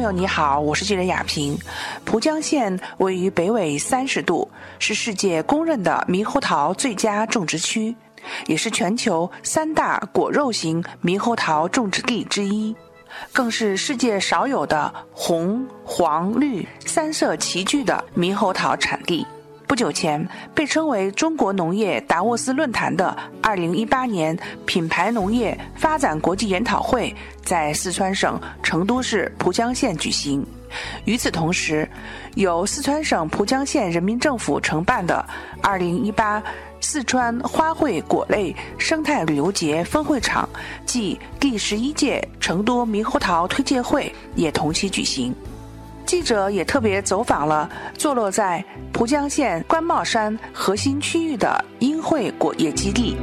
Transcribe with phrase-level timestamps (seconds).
[0.00, 1.58] 朋友，你好，我是记者雅萍。
[2.06, 7.94] 蒲江县位于北纬三十度，是世界公认的猕猴桃最佳种植区，
[8.46, 12.74] 也是全球三大果肉型猕猴桃种植地之一，
[13.30, 19.26] 更是世界少有的红、黄、绿三色齐聚的猕猴桃产地。
[19.70, 30.44] 不久前，被称为中国农业达沃斯论坛的2018年品牌农业发展国际研讨会在四川省成都市蒲江县举行。
[31.04, 31.88] 与此同时，
[32.34, 35.24] 由四川省蒲江县人民政府承办的
[35.62, 36.42] 2018
[36.80, 40.48] 四川花卉果类生态旅游节分会场
[40.84, 45.32] 暨第十一届成都猕猴桃推介会也同期举行。
[46.06, 53.16] 记者也特别走访了坐落在蒲江县官帽山核心区域的英汇果业基地。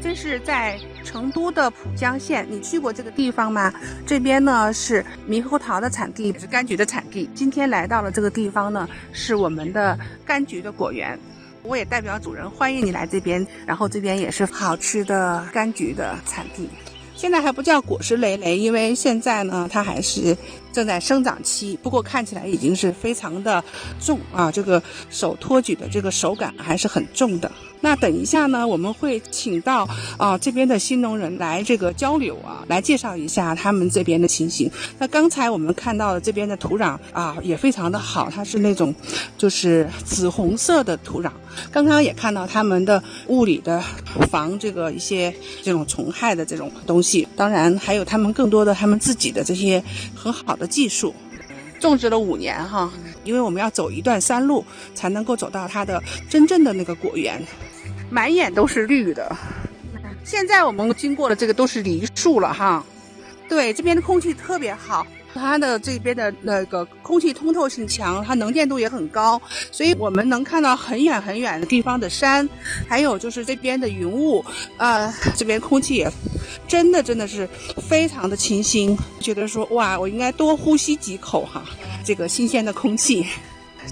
[0.00, 3.72] 这是在成都的蒲江县，你去过这个地方吗？
[4.06, 7.28] 这边呢是猕猴桃的产地，是柑橘的产地。
[7.34, 11.18] 今天来到了这个地方呢，是我们的柑橘的果园。
[11.62, 16.70] 我也代表主人欢迎你来这边，然后这边也是好吃的柑橘的产地。
[17.18, 20.36] 现在还不叫果实累累，因为现在呢，它还是
[20.78, 21.76] 正在生长期。
[21.82, 23.64] 不过看起来已经是非常的
[23.98, 27.50] 重啊，这个手托举的这个手感还是很重的。
[27.80, 34.70] 那等一下呢，我们会请到啊这边的新农人来这个交流啊，来介绍一下他们这边的情形。
[35.00, 38.94] 那刚才我们看到的这边的土壤啊也非常的好，它是那种
[39.36, 41.30] 就是紫红色的土壤。
[41.72, 43.82] 刚刚也看到他们的物理的
[44.30, 49.82] 防这个一些这种虫害的这种东西，当然还有他们更多的他们自己的这些
[50.14, 51.14] 很好的技术。
[51.80, 52.90] 种植了五年哈，
[53.22, 54.64] 因为我们要走一段山路
[54.94, 57.40] 才能够走到它的真正的那个果园。
[58.10, 59.36] 满眼都是绿的。
[60.24, 62.84] 现在我们经过的这个都是梨树了哈，
[63.48, 69.40] 对，这边的空气特别好，它的这边的那个空气通透性强，它能见度也很高，
[69.70, 72.48] 所以我们能看到很远很远的地方的山，
[72.88, 74.44] 还有就是这边的云雾，
[74.76, 76.10] 啊， 这边空气也
[76.66, 77.48] 真的真的是
[77.88, 81.64] 非常的清新，觉得说哇，我应该多呼吸几口哈，
[82.04, 83.26] 这个新鲜的空气。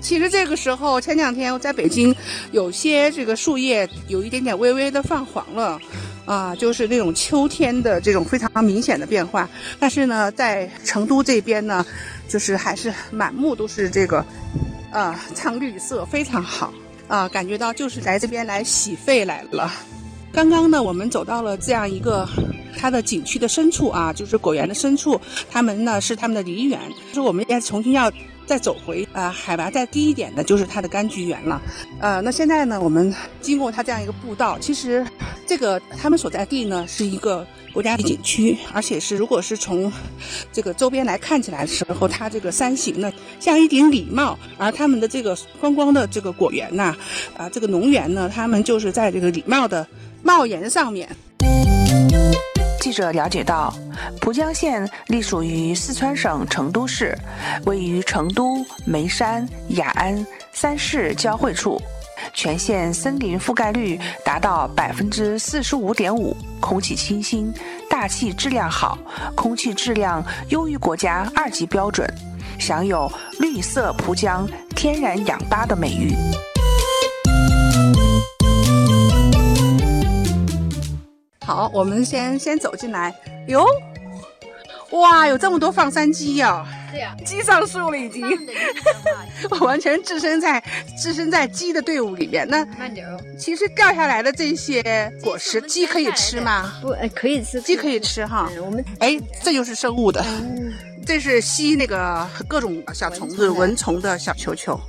[0.00, 2.14] 其实这个时候，前两天我在北京，
[2.52, 5.80] 有些这个树叶有一点点微微的泛黄了，
[6.24, 9.48] 啊，就是那种秋天的这种非常明显的变化。
[9.80, 11.84] 但是呢，在成都这边呢，
[12.28, 14.24] 就是还是满目都是这个，
[14.92, 16.72] 啊，苍绿色，非常好
[17.08, 19.72] 啊，感觉到就是来这边来洗肺来了。
[20.32, 22.28] 刚刚呢，我们走到了这样一个
[22.78, 25.20] 它的景区的深处啊，就是果园的深处，
[25.50, 26.78] 他们呢是他们的梨园，
[27.08, 28.12] 就是我们要重新要。
[28.46, 31.60] 再走回啊，海拔再低一点的，就是它的柑橘园了。
[32.00, 35.04] 呃，那现在呢，我们经过它这样一个步道，其实
[35.46, 39.92] 这个他们所在地呢是一个国家级景区，而且是如果是从
[40.52, 46.96] 这个周边来看起来的时候，它这个山形呢像一顶礼帽，而他们的这个观光的这个果园呐，
[47.36, 49.86] 啊，这个农园呢，他们就是在这个礼帽的
[50.22, 51.08] 帽檐上面。
[52.86, 53.74] 记者了解到，
[54.20, 57.18] 蒲江县隶属于四川省成都市，
[57.64, 61.82] 位于成都、眉山、雅安三市交汇处，
[62.32, 67.52] 全县森林覆盖率达到百分之四十五点五，空气清新，
[67.90, 68.96] 大气质量好，
[69.34, 72.08] 空气质量优于国家二级标准，
[72.56, 73.10] 享有
[73.40, 76.14] “绿色蒲江”天然氧吧的美誉。
[81.46, 83.14] 好，我们先先走进来。
[83.46, 83.64] 哟，
[84.90, 86.66] 哇，有这么多放山鸡呀！
[86.90, 88.26] 对呀，鸡上树了已经。
[89.50, 90.60] 我完全置身在
[91.00, 92.44] 置身在鸡的队伍里面。
[92.48, 93.16] 那慢点哦。
[93.38, 96.72] 其实掉下来的这些果实，鸡可以吃吗？
[96.82, 97.60] 不，可以吃。
[97.60, 98.50] 鸡可以吃哈。
[98.60, 100.26] 我们哎，这就是生物的。
[101.06, 104.80] 这是吸那个各种小虫子、蚊虫的小球球。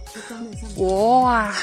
[0.78, 1.54] 哇。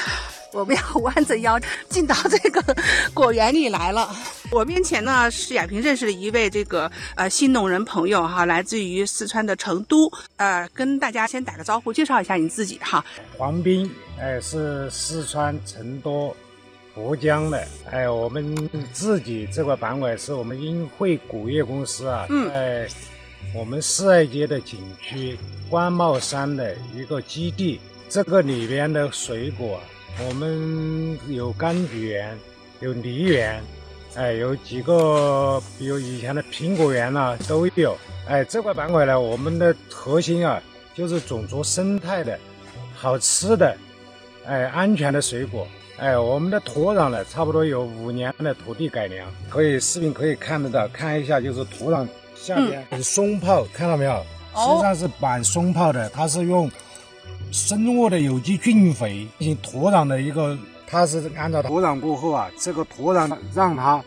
[0.55, 1.59] 我们要 弯着腰
[1.89, 2.75] 进到这个
[3.13, 4.09] 果园里来了。
[4.49, 10.09] 我面前呢是亚萍认识的一位这个呃新农人朋友哈，来自于四川的成都。
[10.37, 13.03] 呃，跟大家先打个招呼，介绍一下你自己哈。
[13.37, 16.33] 黄斌，哎，是四川成都
[16.93, 17.67] 蒲江的。
[17.91, 22.87] 哎，我们自己这个板块是我们英汇谷业公司啊，在
[23.53, 25.37] 我们四爱街的景区
[25.69, 27.81] 官帽山的一个基地。
[28.07, 29.81] 这个里边的水果。
[30.17, 32.37] 我们有柑橘园，
[32.79, 33.61] 有梨园，
[34.15, 37.97] 哎，有几个，比如以前的苹果园呐，都有。
[38.27, 40.61] 哎，这块板块呢，我们的核心啊，
[40.93, 42.39] 就是种出生态的、
[42.95, 43.75] 好吃的、
[44.45, 45.67] 哎，安全的水果。
[45.97, 54.25] 哎，我们的土壤呢，差不多有五年的土地改良，可以视频可以看得到，看一下就是土壤下边很松泡，看到没有？
[54.55, 56.71] 实际上是板松泡的，它是用
[57.55, 64.03] 生物的有机菌肥进行土壤的一个，它是按照土壤过后啊，这个土壤让它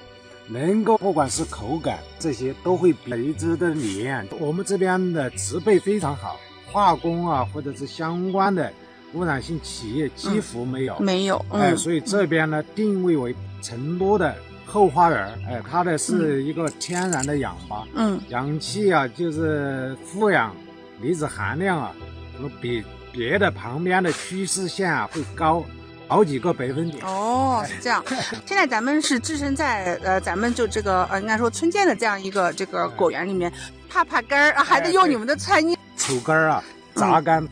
[0.49, 4.29] 能够不管是口感这些都会培植的黏。
[4.39, 6.39] 我们这边的植被非常好，
[6.71, 8.71] 化工啊或者是相关的
[9.15, 11.43] 污染性企业几乎没有，没有。
[11.51, 14.35] 哎，所以这边呢定位为成都的。
[14.67, 20.55] 后花园哎，它的是一个天然的氧吧，嗯，氧气啊，就是负氧
[21.01, 21.95] 离子含量啊，
[22.61, 22.85] 比
[23.19, 25.65] 别的旁边的趋势线啊会高
[26.07, 27.05] 好几个百分点。
[27.05, 28.01] 哦，是这样。
[28.47, 33.53] 现在咱们是置身在呃，咱们就这个呃，应该说村建的这样一个这个果园里面，
[33.91, 35.77] 怕怕根儿啊，还得用你们的菜叶。
[35.97, 36.63] 丑根儿啊。
[36.99, 37.49] 榨干，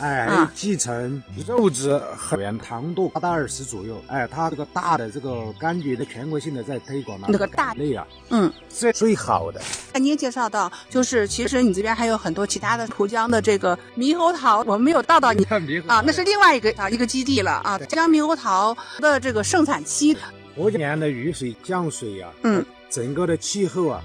[0.00, 9.60] 哎，继承肉质很糖度八到二十左右，哎，它这个大的这个柑橘的全国性的在推广嘛那个大类啊，嗯，最最好的。
[9.92, 15.44] 哎，你也介绍到，就是其实你这边还有很多其他的浦江的这个猕猴桃，我们没有到到你
[15.88, 17.78] 啊，那是另外一个啊一个基地了啊。
[17.88, 20.16] 江猕猴桃的这个盛产期，
[20.54, 24.02] 我年的雨水降水呀，嗯，整个的气候啊，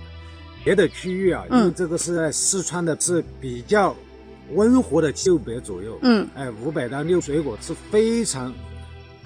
[0.63, 3.95] 别的区域啊，因为这个是在四川的是比较。
[4.53, 8.53] 温和的六百左右，嗯，哎，五百到六水果是非常，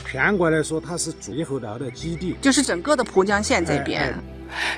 [0.05, 4.13] 全国来说它是主猕猴桃的基地，就是整个的蒲江县这边。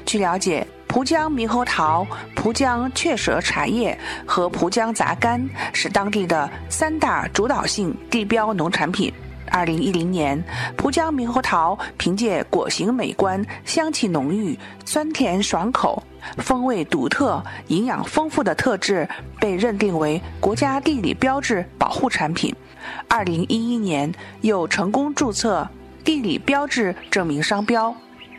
[0.05, 2.05] 据了解，蒲江猕猴桃、
[2.35, 5.41] 蒲江雀舌茶叶和蒲江杂柑
[5.73, 9.11] 是当地的三大主导性地标农产品。
[9.53, 10.43] 二零一零年，
[10.75, 16.01] 蒲江猕猴桃凭借果形美观、香气浓郁、酸甜爽口、
[16.39, 19.07] 风味独特、营养丰富的特质，
[19.39, 22.51] 被认定为国家地理标志保护产品。
[23.07, 24.11] 二零一一年，
[24.41, 25.69] 又成功注册
[26.03, 27.95] 地理标志证明商标。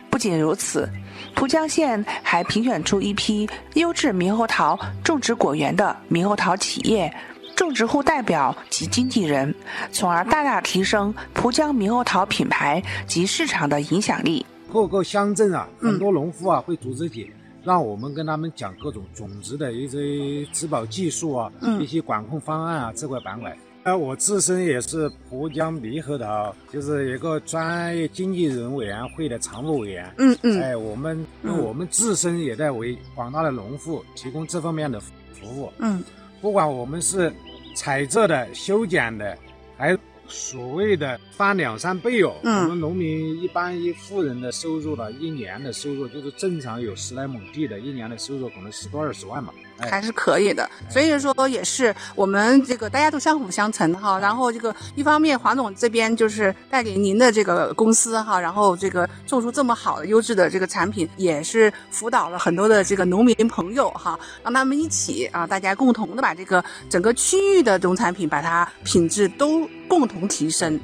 [0.09, 0.89] 不仅如此，
[1.33, 7.13] 蒲江县还评选出一批优质猕猴桃种植果园的猕猴桃企业。
[7.55, 9.53] 种植户代表及经纪人，
[9.91, 14.45] 从而大大提升蒲江猕猴桃品牌及市场的影响力。
[14.71, 17.31] 各个乡镇啊，很多农户啊会组织起，
[17.63, 23.57] 让我们跟他们讲各种种植的一些植保技术啊，一些管控方案啊这块板块。
[23.83, 30.11] 呃，我自身也是蒲江猕猴桃就是一个专业经纪人委员会的常务委员。
[30.17, 30.59] 嗯嗯。
[30.61, 35.71] 哎，我们我们自身也在为广大的农户提供这方面的服务。
[35.77, 36.03] 嗯。
[36.41, 37.31] 不管我们是
[37.75, 39.37] 采摘的、修剪的，
[39.77, 39.97] 还
[40.27, 42.35] 所谓的翻两三倍哦。
[42.43, 49.53] 我们农民一般一户人的收入呢，一年的收入就是正常有十来亩地的，一年的收入可能十多二十万嘛。
[49.77, 54.19] 还是可以的，所以说也是我们这个大家都相辅相成哈。
[54.19, 70.79] 然后这个一方面，黄总这边就是带领您的这个公司哈，然后这个种出这么好的优质的这个产品，也是辅导了很多的这个农民朋友哈，让他们一起啊，大家共同的把这个整个区域的农产品把它品质都共同提升。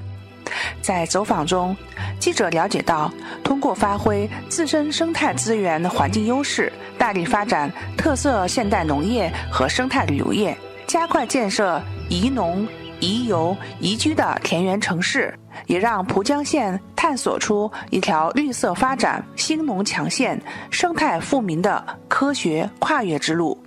[0.82, 1.76] 在走访中，
[2.20, 3.12] 记者了解到，
[3.44, 10.58] 通过发挥自身生态资源环境优势，大力发展特色现代农业和生态旅游业，
[10.88, 12.68] 加快建设宜农、
[13.00, 15.34] 宜游、宜居的田园城市，
[15.68, 23.58] 也让蒲江县探索出一条绿色发展、兴农强县、生态富民的科学跨越之路。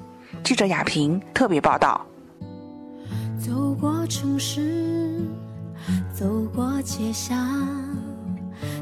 [0.43, 2.05] 记者亚平特别报道。
[3.39, 5.14] 走过城市。
[6.17, 7.37] 走过街巷，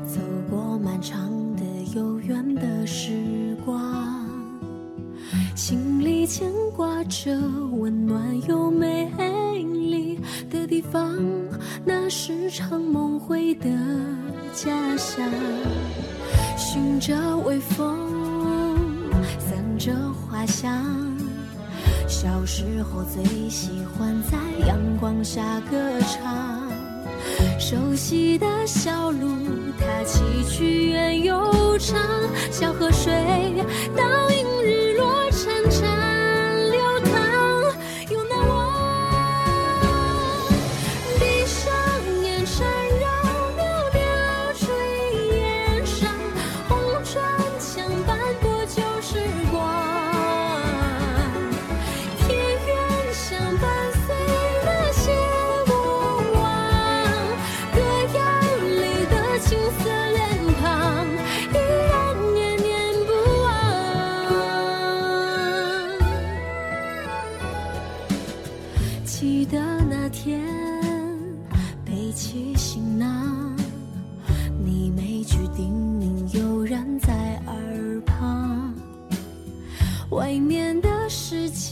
[0.07, 0.21] 走
[0.51, 1.63] 过漫长的
[1.95, 4.29] 悠远的时光，
[5.57, 7.35] 心里牵挂着
[7.79, 9.11] 温暖又美
[9.65, 10.21] 丽
[10.51, 11.19] 的地方，
[11.87, 13.71] 那是常梦回的
[14.53, 15.27] 家乡。
[16.59, 17.99] 寻着微风，
[19.39, 20.85] 散着花香，
[22.07, 24.37] 小时候最喜欢在
[24.67, 26.62] 阳光下歌唱。
[27.59, 29.29] 熟悉的小路，
[29.79, 31.99] 它崎岖远又长，
[32.51, 33.13] 小河水
[33.97, 34.42] 倒映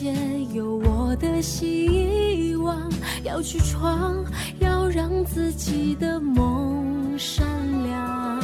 [0.01, 0.15] 界
[0.55, 2.91] 有我的希望，
[3.23, 4.17] 要去闯，
[4.59, 7.47] 要让自己的梦闪
[7.83, 8.41] 亮。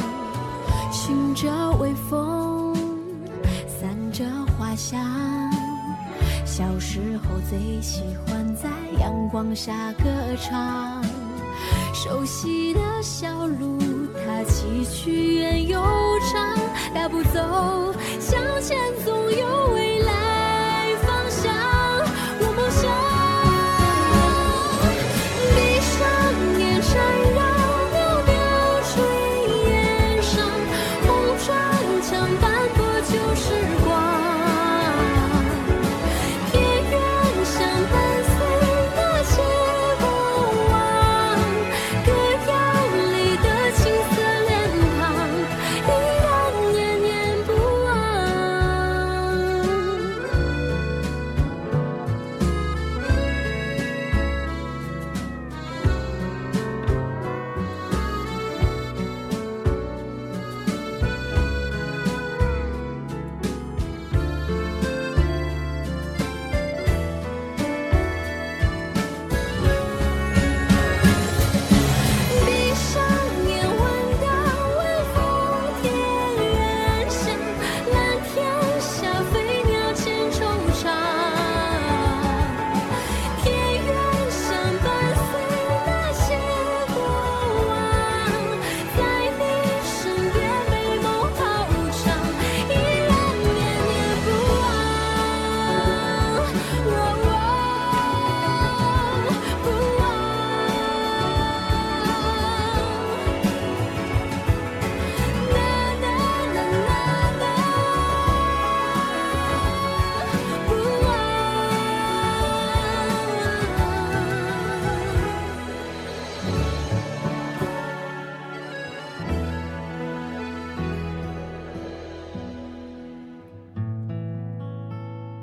[0.91, 1.49] 寻着
[1.79, 2.75] 微风，
[3.67, 4.23] 散着
[4.55, 5.01] 花香。
[6.45, 10.05] 小时候最喜欢在阳光下歌
[10.39, 11.03] 唱，
[11.91, 13.79] 熟悉的小路，
[14.13, 15.81] 它崎岖远又
[16.31, 16.55] 长，
[16.93, 20.46] 大步走向前总有未来。
[33.09, 33.56] 就是